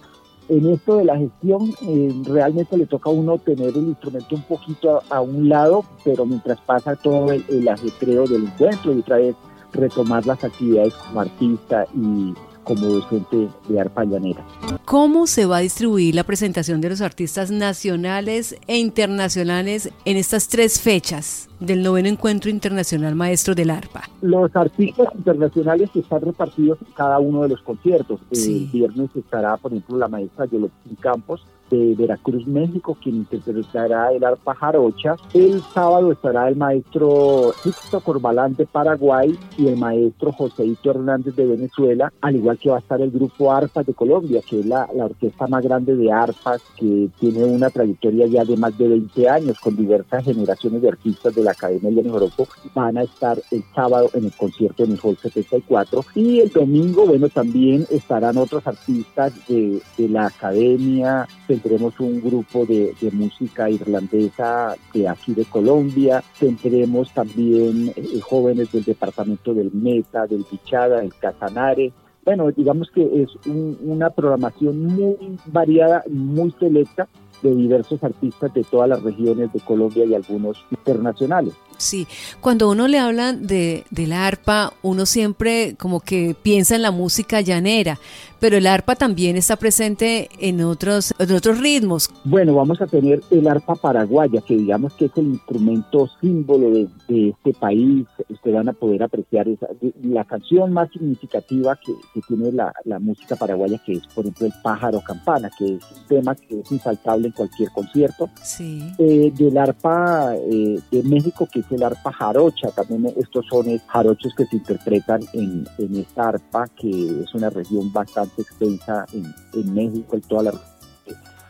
en 0.49 0.71
esto 0.71 0.99
de 0.99 1.05
la 1.05 1.17
gestión 1.17 1.73
eh, 1.83 2.13
realmente 2.25 2.77
le 2.77 2.87
toca 2.87 3.11
a 3.11 3.13
uno 3.13 3.39
tener 3.39 3.69
el 3.69 3.89
instrumento 3.89 4.35
un 4.35 4.43
poquito 4.43 5.03
a, 5.09 5.21
un 5.21 5.49
lado, 5.49 5.85
pero 6.05 6.27
mientras 6.27 6.61
pasa 6.61 6.97
todo 6.97 7.33
el, 7.33 7.45
el, 7.49 7.69
ajetreo 7.69 8.27
del 8.27 8.45
encuentro 8.45 8.93
y 8.93 8.99
otra 9.01 9.17
vez 9.17 9.35
retomar 9.73 10.25
las 10.27 10.43
actividades 10.45 10.95
como 10.95 11.21
artista 11.21 11.87
y 11.95 12.35
como 12.65 12.87
docente 12.87 13.49
de 13.69 13.81
arpa 13.81 14.05
llanera. 14.05 14.45
¿Cómo 14.85 15.27
se 15.27 15.47
va 15.47 15.59
a 15.59 15.61
distribuir 15.61 16.15
la 16.15 16.25
presentación 16.25 16.81
de 16.81 16.89
los 16.89 17.01
artistas 17.01 17.51
nacionales 17.51 18.57
e 18.67 18.79
internacionales 18.79 19.91
en 20.05 20.17
estas 20.17 20.49
tres 20.49 20.81
fechas 20.81 21.49
del 21.64 21.83
noveno 21.83 22.09
encuentro 22.09 22.50
internacional 22.50 23.14
maestro 23.14 23.54
del 23.54 23.71
arpa? 23.71 24.02
Los 24.23 24.54
artistas 24.54 25.09
internacionales 25.14 25.90
están 25.94 26.21
repartidos 26.21 26.78
en 26.87 26.92
cada 26.92 27.18
uno 27.18 27.42
de 27.42 27.50
los 27.50 27.62
conciertos. 27.62 28.21
El 28.30 28.66
viernes 28.73 29.11
estará, 29.14 29.56
por 29.56 29.73
ejemplo, 29.73 29.99
la 29.99 30.09
maestra 30.09 30.47
Yolotín 30.47 30.97
Campos, 31.00 31.44
de 31.71 31.94
Veracruz, 31.94 32.47
México, 32.47 32.97
quien 33.02 33.16
interpretará 33.16 34.12
el 34.12 34.25
arpa 34.25 34.54
jarocha. 34.54 35.16
El 35.33 35.61
sábado 35.73 36.12
estará 36.12 36.49
el 36.49 36.56
maestro 36.56 37.52
Sixto 37.62 38.00
Corbalán 38.00 38.54
de 38.54 38.66
Paraguay 38.66 39.37
y 39.56 39.68
el 39.68 39.76
maestro 39.76 40.33
Joséito 40.33 40.90
Hernández 40.90 41.35
de 41.35 41.47
Venezuela, 41.47 42.12
al 42.21 42.37
igual 42.37 42.59
que 42.59 42.71
va 42.71 42.76
a 42.76 42.80
estar 42.80 43.00
el 43.00 43.11
grupo 43.11 43.52
Arpas 43.52 43.87
de 43.87 43.94
Colombia, 43.94 44.40
que 44.49 44.61
es 44.61 44.66
la, 44.66 44.88
la 44.94 45.06
orquesta 45.06 45.47
más 45.47 45.62
grande 45.62 45.97
de 45.97 46.12
arpas, 46.12 46.62
que 46.76 47.09
tiene 47.18 47.44
una 47.44 47.71
trayectoria 47.71 48.26
ya 48.26 48.44
de 48.44 48.56
más 48.56 48.76
de 48.76 48.88
20 48.88 49.28
años 49.28 49.59
con 49.61 49.76
diversas 49.76 50.25
generaciones 50.25 50.83
de 50.83 50.88
artistas 50.88 51.35
de 51.35 51.42
la 51.42 51.54
Academia 51.55 52.03
de 52.03 52.09
Europa. 52.09 52.45
Van 52.75 52.99
a 52.99 53.03
estar 53.03 53.41
el 53.51 53.65
sábado 53.75 54.11
en 54.15 54.27
el 54.27 54.33
concierto 54.33 54.85
en 54.85 54.93
el 54.93 55.01
Hall 55.03 55.17
74 55.17 56.05
y 56.15 56.41
el 56.41 56.51
domingo, 56.51 57.07
bueno, 57.07 57.29
también 57.29 57.87
estarán 57.91 58.37
otros 58.37 58.67
artistas 58.67 59.33
de, 59.49 59.81
de 59.97 60.09
la 60.09 60.27
Academia, 60.27 61.27
tendremos 61.47 61.99
un 62.01 62.21
grupo 62.21 62.67
de, 62.67 62.95
música 63.13 63.71
irlandesa 63.71 64.75
de 64.93 65.09
aquí 65.09 65.35
de 65.35 65.45
Colombia, 65.45 66.23
tendremos 66.39 67.13
también 67.13 67.93
eh, 67.95 68.21
jóvenes 68.21 68.73
del 68.73 68.85
departamento 68.85 69.55
del 69.55 69.71
Meta, 69.73 70.27
del 70.27 70.45
Bichada, 70.51 71.01
del 71.01 71.15
Casanare. 71.15 71.93
Bueno, 72.25 72.51
digamos 72.51 72.91
que 72.91 73.23
es 73.23 73.29
una 73.47 74.11
programación 74.11 74.87
muy 74.87 75.17
variada, 75.47 76.03
muy 76.09 76.55
selecta 76.59 77.07
de 77.45 77.55
diversos 77.55 78.03
artistas 78.03 78.53
de 78.55 78.65
todas 78.65 78.89
las 78.89 79.03
regiones 79.03 79.53
de 79.53 79.61
Colombia 79.61 80.05
y 80.07 80.15
algunos 80.15 80.57
internacionales. 80.71 81.53
Sí, 81.77 82.07
cuando 82.41 82.71
uno 82.71 82.89
le 82.89 82.99
habla 82.99 83.33
de, 83.33 83.85
la 83.91 84.27
arpa, 84.27 84.73
uno 84.83 85.07
siempre 85.07 85.75
como 85.79 86.01
que 86.01 86.35
piensa 86.41 86.75
en 86.75 86.83
la 86.83 86.91
música 86.91 87.41
llanera, 87.41 87.99
pero 88.45 88.59
el 88.59 88.67
arpa 88.67 88.95
también 88.95 89.39
está 89.39 89.57
presente 89.57 90.29
en 90.39 90.61
otros, 90.61 91.15
en 91.19 91.33
otros 91.33 91.61
ritmos. 91.61 92.11
Bueno, 92.25 92.55
vamos 92.55 92.79
a 92.83 92.87
tener 92.87 93.23
el 93.31 93.49
arpa 93.49 93.75
paraguaya, 93.75 94.43
que 94.47 94.55
digamos 94.55 94.93
que 94.93 95.07
es 95.07 95.13
el 95.17 95.29
instrumento 95.29 96.11
símbolo 96.21 96.71
de, 96.71 96.89
este 97.09 97.55
país. 97.55 98.07
Ustedes 98.29 98.55
van 98.55 98.69
a 98.69 98.75
poder 98.75 99.03
apreciar 99.03 99.49
esa, 99.49 99.69
la 100.03 100.25
canción 100.25 100.75
más 100.75 100.91
significativa 100.91 101.75
que, 101.77 101.95
tiene 102.29 102.53
la, 102.53 102.99
música 102.99 103.35
paraguaya, 103.35 103.79
que 103.79 103.95
es, 103.95 104.07
por 104.09 104.27
ejemplo, 104.27 104.47
el 104.47 104.53
pájaro 104.63 105.01
campana, 105.01 105.51
que 105.59 105.65
es 105.65 105.83
un 105.97 106.07
tema 106.07 106.35
que 106.35 106.61
es 106.61 106.71
infaltable 106.71 107.29
en 107.29 107.33
cualquier 107.33 107.71
concierto. 107.71 108.29
Sí. 108.43 108.83
Eh, 108.99 109.33
del 109.35 109.57
arpa 109.57 110.35
eh, 110.37 110.79
de 110.91 111.03
México, 111.03 111.49
que 111.51 111.65
el 111.71 111.83
arpa 111.83 112.13
jarocha, 112.13 112.69
también 112.73 113.07
estos 113.17 113.47
son 113.47 113.79
jarochos 113.87 114.35
que 114.37 114.45
se 114.45 114.57
interpretan 114.57 115.23
en, 115.33 115.67
esta 115.97 116.29
arpa, 116.29 116.67
que 116.79 116.91
es 117.23 117.35
una 117.35 117.49
región 117.49 117.91
bastante 117.93 118.34
extensa 118.43 119.07
en, 119.12 119.75
México, 119.75 120.17
en 120.17 120.23
toda 120.23 120.45
la 120.45 120.53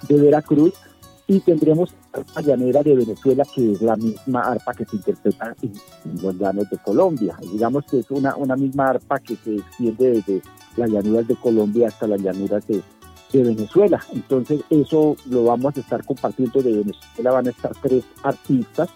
de 0.09 0.21
Veracruz, 0.21 0.75
y 1.27 1.41
tendremos 1.41 1.95
arpa 2.13 2.43
llanera 2.43 2.83
de 2.83 2.97
Venezuela, 2.97 3.45
que 3.55 3.73
es 3.73 3.81
la 3.81 3.97
misma 3.97 4.43
arpa 4.43 4.75
que 4.75 4.85
se 4.85 4.97
interpreta 4.97 5.55
en, 5.63 5.73
los 6.23 6.37
llanos 6.37 6.69
de 6.69 6.77
Colombia. 6.79 7.37
Digamos 7.41 7.85
que 7.91 8.01
es 8.01 8.11
una, 8.11 8.37
una 8.37 8.57
misma 8.57 8.91
arpa 8.91 9.19
que 9.19 9.37
se 9.37 9.57
extiende 9.57 10.11
desde 10.11 10.43
las 10.77 10.91
llanuras 10.91 11.27
de 11.27 11.37
Colombia 11.37 11.89
hasta 11.89 12.07
las 12.07 12.21
llanuras 12.21 12.67
de, 12.67 12.83
de 13.33 13.43
Venezuela. 13.43 14.01
Entonces 14.13 14.61
eso 14.69 15.17
lo 15.31 15.45
vamos 15.45 15.77
a 15.77 15.81
estar 15.81 16.05
compartiendo 16.05 16.61
de 16.63 16.73
Venezuela, 16.73 17.31
van 17.31 17.47
a 17.47 17.51
estar 17.51 17.73
tres 17.81 18.05
artistas 18.23 18.91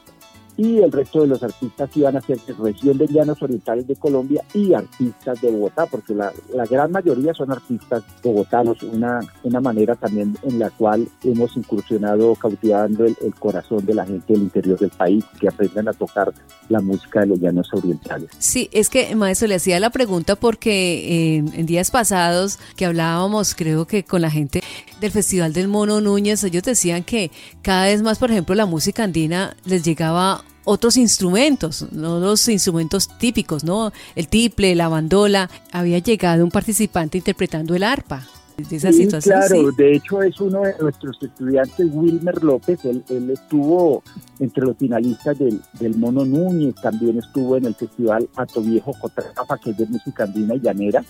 y 0.58 0.78
el 0.78 0.90
resto 0.90 1.20
de 1.20 1.28
los 1.28 1.42
artistas 1.42 1.88
iban 1.94 2.16
a 2.16 2.20
ser 2.20 2.38
de 2.40 2.52
región 2.52 2.98
de 2.98 3.06
Llanos 3.06 3.40
Orientales 3.40 3.86
de 3.86 3.94
Colombia 3.94 4.42
y 4.52 4.74
artistas 4.74 5.40
de 5.40 5.52
Bogotá, 5.52 5.86
porque 5.86 6.14
la, 6.14 6.32
gran 6.68 6.90
mayoría 6.90 7.32
son 7.32 7.52
artistas 7.52 8.02
bogotanos, 8.24 8.82
una, 8.82 9.20
una 9.44 9.60
manera 9.60 9.94
también 9.94 10.36
en 10.42 10.58
la 10.58 10.70
cual 10.70 11.08
hemos 11.22 11.56
incursionado 11.56 12.34
cautivando 12.34 13.06
el, 13.06 13.16
corazón 13.38 13.86
de 13.86 13.94
la 13.94 14.04
gente 14.04 14.32
del 14.32 14.42
interior 14.42 14.78
del 14.78 14.90
país, 14.90 15.24
que 15.38 15.46
aprendan 15.46 15.88
a 15.88 15.92
tocar 15.92 16.32
la 16.68 16.80
música 16.80 17.20
de 17.20 17.26
los 17.26 17.38
Llanos 17.38 17.72
Orientales. 17.72 18.28
Sí, 18.38 18.68
es 18.72 18.90
que 18.90 19.14
maestro 19.14 19.46
le 19.46 19.54
hacía 19.54 19.78
la 19.78 19.90
pregunta 19.90 20.34
porque 20.34 21.36
eh, 21.36 21.44
en 21.54 21.66
días 21.66 21.92
pasados 21.92 22.58
que 22.74 22.84
hablábamos, 22.84 23.54
creo 23.54 23.86
que 23.86 24.02
con 24.02 24.22
la 24.22 24.30
gente 24.30 24.60
del 25.00 25.10
Festival 25.10 25.52
del 25.52 25.68
Mono 25.68 26.00
Núñez, 26.00 26.42
ellos 26.44 26.62
decían 26.62 27.04
que 27.04 27.30
cada 27.62 27.84
vez 27.84 28.02
más, 28.02 28.18
por 28.18 28.30
ejemplo, 28.30 28.54
la 28.54 28.66
música 28.66 29.04
andina 29.04 29.56
les 29.64 29.82
llegaba 29.82 30.44
otros 30.64 30.98
instrumentos, 30.98 31.86
no 31.92 32.20
los 32.20 32.46
instrumentos 32.48 33.08
típicos, 33.18 33.64
¿no? 33.64 33.90
El 34.14 34.28
tiple, 34.28 34.74
la 34.74 34.88
bandola. 34.88 35.48
Había 35.72 35.98
llegado 35.98 36.44
un 36.44 36.50
participante 36.50 37.16
interpretando 37.16 37.74
el 37.74 37.82
arpa. 37.82 38.26
De 38.68 38.76
esa 38.76 38.92
sí, 38.92 39.06
claro, 39.06 39.70
de 39.70 39.94
hecho 39.94 40.20
es 40.20 40.40
uno 40.40 40.62
de 40.62 40.74
nuestros 40.80 41.16
estudiantes, 41.22 41.86
Wilmer 41.92 42.42
López, 42.42 42.84
él, 42.84 43.30
estuvo 43.30 44.02
entre 44.40 44.64
los 44.64 44.76
finalistas 44.76 45.38
del, 45.38 45.60
del, 45.78 45.96
Mono 45.96 46.24
Núñez, 46.24 46.74
también 46.74 47.18
estuvo 47.18 47.56
en 47.56 47.66
el 47.66 47.76
festival 47.76 48.28
Ato 48.34 48.60
Viejo 48.60 48.92
Cotrafa, 49.00 49.58
que 49.58 49.70
es 49.70 49.76
de 49.76 49.86
música 49.86 50.24
andina 50.24 50.56
y 50.56 50.60
llanera, 50.60 51.04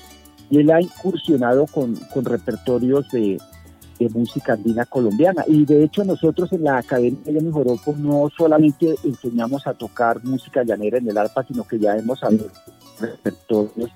y 0.51 0.59
él 0.59 0.71
ha 0.71 0.83
incursionado 0.83 1.67
con, 1.67 1.95
con 2.13 2.27
repertorios 2.27 3.09
de, 3.13 3.39
de 3.99 4.09
música 4.11 4.55
andina 4.55 4.87
colombiana. 4.87 5.45
Y 5.47 5.65
de 5.65 5.85
hecho 5.85 6.05
nosotros 6.05 6.53
en 6.53 6.65
la 6.65 6.79
Academia 6.79 7.21
de 7.25 7.51
Joropo 7.51 7.95
no 7.97 8.29
solamente 8.37 8.95
enseñamos 9.05 9.67
a 9.67 9.75
tocar 9.75 10.25
música 10.25 10.63
llanera 10.65 10.99
en 10.99 11.09
el 11.09 11.19
arpa, 11.19 11.45
sino 11.45 11.67
que 11.67 11.79
ya 11.79 11.97
hemos 11.97 12.23
abierto 12.23 12.73
repertorios 13.01 13.91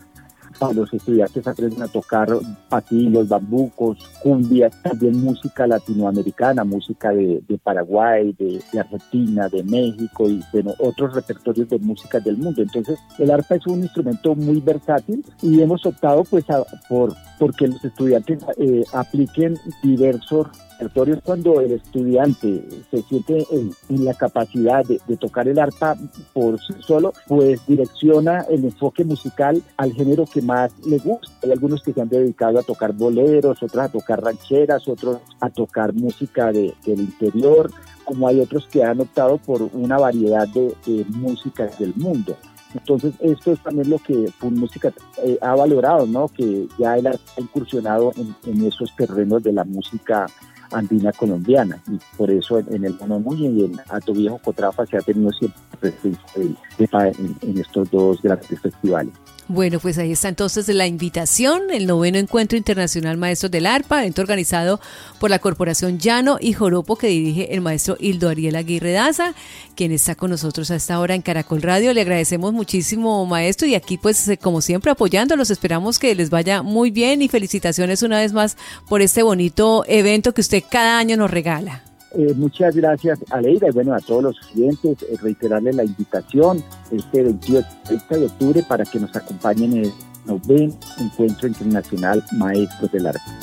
los 0.75 0.92
estudiantes 0.92 1.47
aprenden 1.47 1.83
a 1.83 1.88
tocar 1.88 2.28
patillos, 2.69 3.28
bambucos, 3.28 3.99
cumbia, 4.23 4.71
también 4.71 5.21
música 5.21 5.66
latinoamericana, 5.66 6.64
música 6.64 7.11
de, 7.11 7.42
Paraguay, 7.62 8.35
de, 8.38 8.62
Argentina, 8.78 9.49
de 9.49 9.62
México 9.64 10.28
y 10.28 10.42
bueno, 10.52 10.75
otros 10.78 11.14
repertorios 11.14 11.69
de 11.69 11.78
música 11.78 12.21
del 12.21 12.37
mundo. 12.37 12.62
Entonces 12.62 12.99
el 13.19 13.31
arpa 13.31 13.57
es 13.57 13.66
un 13.66 13.83
instrumento 13.83 14.35
muy 14.35 14.61
versátil 14.61 15.25
y 15.42 15.61
hemos 15.61 15.85
optado 15.87 16.25
pues 16.25 16.45
por 16.88 17.14
porque 17.38 17.66
los 17.66 17.85
estudiantes 17.85 18.38
eh, 18.57 18.85
apliquen 18.92 19.59
diversos 19.83 20.47
cuando 21.25 21.61
el 21.61 21.73
estudiante 21.73 22.65
se 22.91 23.03
siente 23.03 23.47
en, 23.51 24.05
la 24.05 24.15
capacidad 24.15 24.85
de, 24.85 24.99
tocar 25.17 25.49
el 25.49 25.59
arpa 25.59 25.97
por 26.33 26.59
sí 26.61 26.75
solo, 26.81 27.12
pues 27.29 27.65
direcciona 27.67 28.41
el 28.51 28.65
enfoque 28.65 29.05
musical 29.05 29.62
al 29.77 29.93
género 29.93 30.25
que 30.27 30.43
más 30.43 30.73
le 30.87 30.99
gusta. 30.99 31.33
Hay 31.43 31.53
algunos 31.53 31.83
que 31.83 31.93
se 31.93 32.01
han 32.01 32.09
dedicado 32.09 32.59
a 32.59 32.62
tocar 32.62 32.93
boleros, 32.93 33.62
otros 33.62 33.85
a 33.85 33.89
tocar 33.89 34.23
rancheras, 34.23 34.89
otros 34.89 35.19
a 35.41 35.51
tocar 35.51 35.93
música 35.93 36.53
del 36.53 36.75
interior, 36.87 37.71
como 38.05 38.29
hay 38.29 38.41
otros 38.41 38.67
que 38.67 38.83
han 38.83 39.01
optado 39.01 39.39
por 39.39 39.62
una 39.73 39.99
variedad 39.99 40.49
de, 40.49 40.75
músicas 41.09 41.79
del 41.79 41.95
mundo. 41.97 42.37
Entonces, 42.75 43.12
esto 43.21 43.53
es 43.53 43.62
también 43.62 43.91
lo 43.91 43.99
que 43.99 44.33
Fun 44.39 44.59
Música 44.59 44.91
eh, 45.23 45.39
ha 45.43 45.55
valorado, 45.55 46.07
¿no? 46.07 46.29
Que 46.29 46.67
ya 46.79 46.97
él 46.97 47.07
ha 47.07 47.15
incursionado 47.37 48.12
en, 48.17 48.35
en, 48.47 48.67
esos 48.67 48.97
terrenos 48.97 49.43
de 49.43 49.53
la 49.53 49.65
música 49.65 50.27
andina 50.73 51.12
colombiana 51.12 51.83
y 51.91 51.99
por 52.17 52.31
eso 52.31 52.59
en, 52.59 52.85
el 52.85 52.95
Mono 52.99 53.21
Muy 53.21 53.47
y 53.47 53.64
en 53.64 53.81
Alto 53.88 54.12
Viejo 54.12 54.38
Cotrafa 54.38 54.87
se 54.87 54.97
ha 54.97 55.00
tenido 55.00 55.31
siempre 55.33 55.61
presencia 55.81 57.12
en 57.43 57.59
estos 57.59 57.91
dos 57.91 58.21
grandes 58.23 58.61
festivales. 58.61 59.12
Bueno, 59.49 59.81
pues 59.81 59.99
ahí 59.99 60.12
está 60.12 60.29
entonces 60.29 60.69
la 60.69 60.87
invitación, 60.87 61.62
el 61.73 61.87
noveno 61.87 62.17
Encuentro 62.17 62.57
Internacional 62.57 63.17
Maestros 63.17 63.50
del 63.50 63.67
ARPA, 63.67 64.00
evento 64.00 64.23
organizado 64.23 64.81
por 65.19 65.31
la 65.31 65.41
Corporación 65.41 65.99
Llano 65.99 66.38
y 66.41 66.52
Joropo 66.52 66.97
que 66.97 67.09
dirige 67.09 67.52
el 67.52 67.61
maestro 67.61 67.97
Hildo 67.99 68.29
Ariel 68.29 68.55
Aguirre 68.55 68.93
Daza, 68.93 69.35
quien 69.75 69.91
está 69.91 70.14
con 70.14 70.31
nosotros 70.31 70.71
a 70.71 70.76
esta 70.76 70.99
hora 71.00 71.17
en 71.17 71.23
Caracol 71.23 71.61
Radio. 71.61 71.93
Le 71.93 72.02
agradecemos 72.02 72.52
muchísimo, 72.52 73.26
maestro, 73.26 73.67
y 73.67 73.75
aquí 73.75 73.99
pues 73.99 74.31
como 74.41 74.61
siempre 74.61 74.93
apoyándolos, 74.93 75.50
esperamos 75.50 75.99
que 75.99 76.14
les 76.14 76.31
vaya 76.31 76.62
muy 76.62 76.93
bien 76.93 77.21
y 77.21 77.29
felicitaciones 77.29 78.02
una 78.02 78.21
vez 78.21 78.33
más 78.33 78.57
por 78.88 79.02
este 79.02 79.25
bonito 79.25 79.85
evento 79.88 80.33
que 80.33 80.41
usted 80.41 80.62
cada 80.71 80.99
año 80.99 81.16
nos 81.16 81.31
regala. 81.31 81.83
Eh, 82.14 82.35
muchas 82.37 82.76
gracias, 82.76 83.19
Aleida, 83.31 83.69
y 83.69 83.71
bueno, 83.71 83.95
a 83.95 84.00
todos 84.00 84.23
los 84.23 84.40
clientes, 84.52 84.99
eh, 85.02 85.16
reiterarles 85.21 85.75
la 85.75 85.85
invitación 85.85 86.62
este 86.90 87.23
28 87.23 87.66
de 88.11 88.26
octubre 88.26 88.62
para 88.69 88.85
que 88.85 89.00
nos 89.00 89.16
acompañen 89.16 89.73
en 89.73 89.85
el 89.87 89.92
Encuentro 90.99 91.49
Internacional 91.49 92.23
Maestros 92.33 92.92
del 92.92 93.07
Arte. 93.07 93.21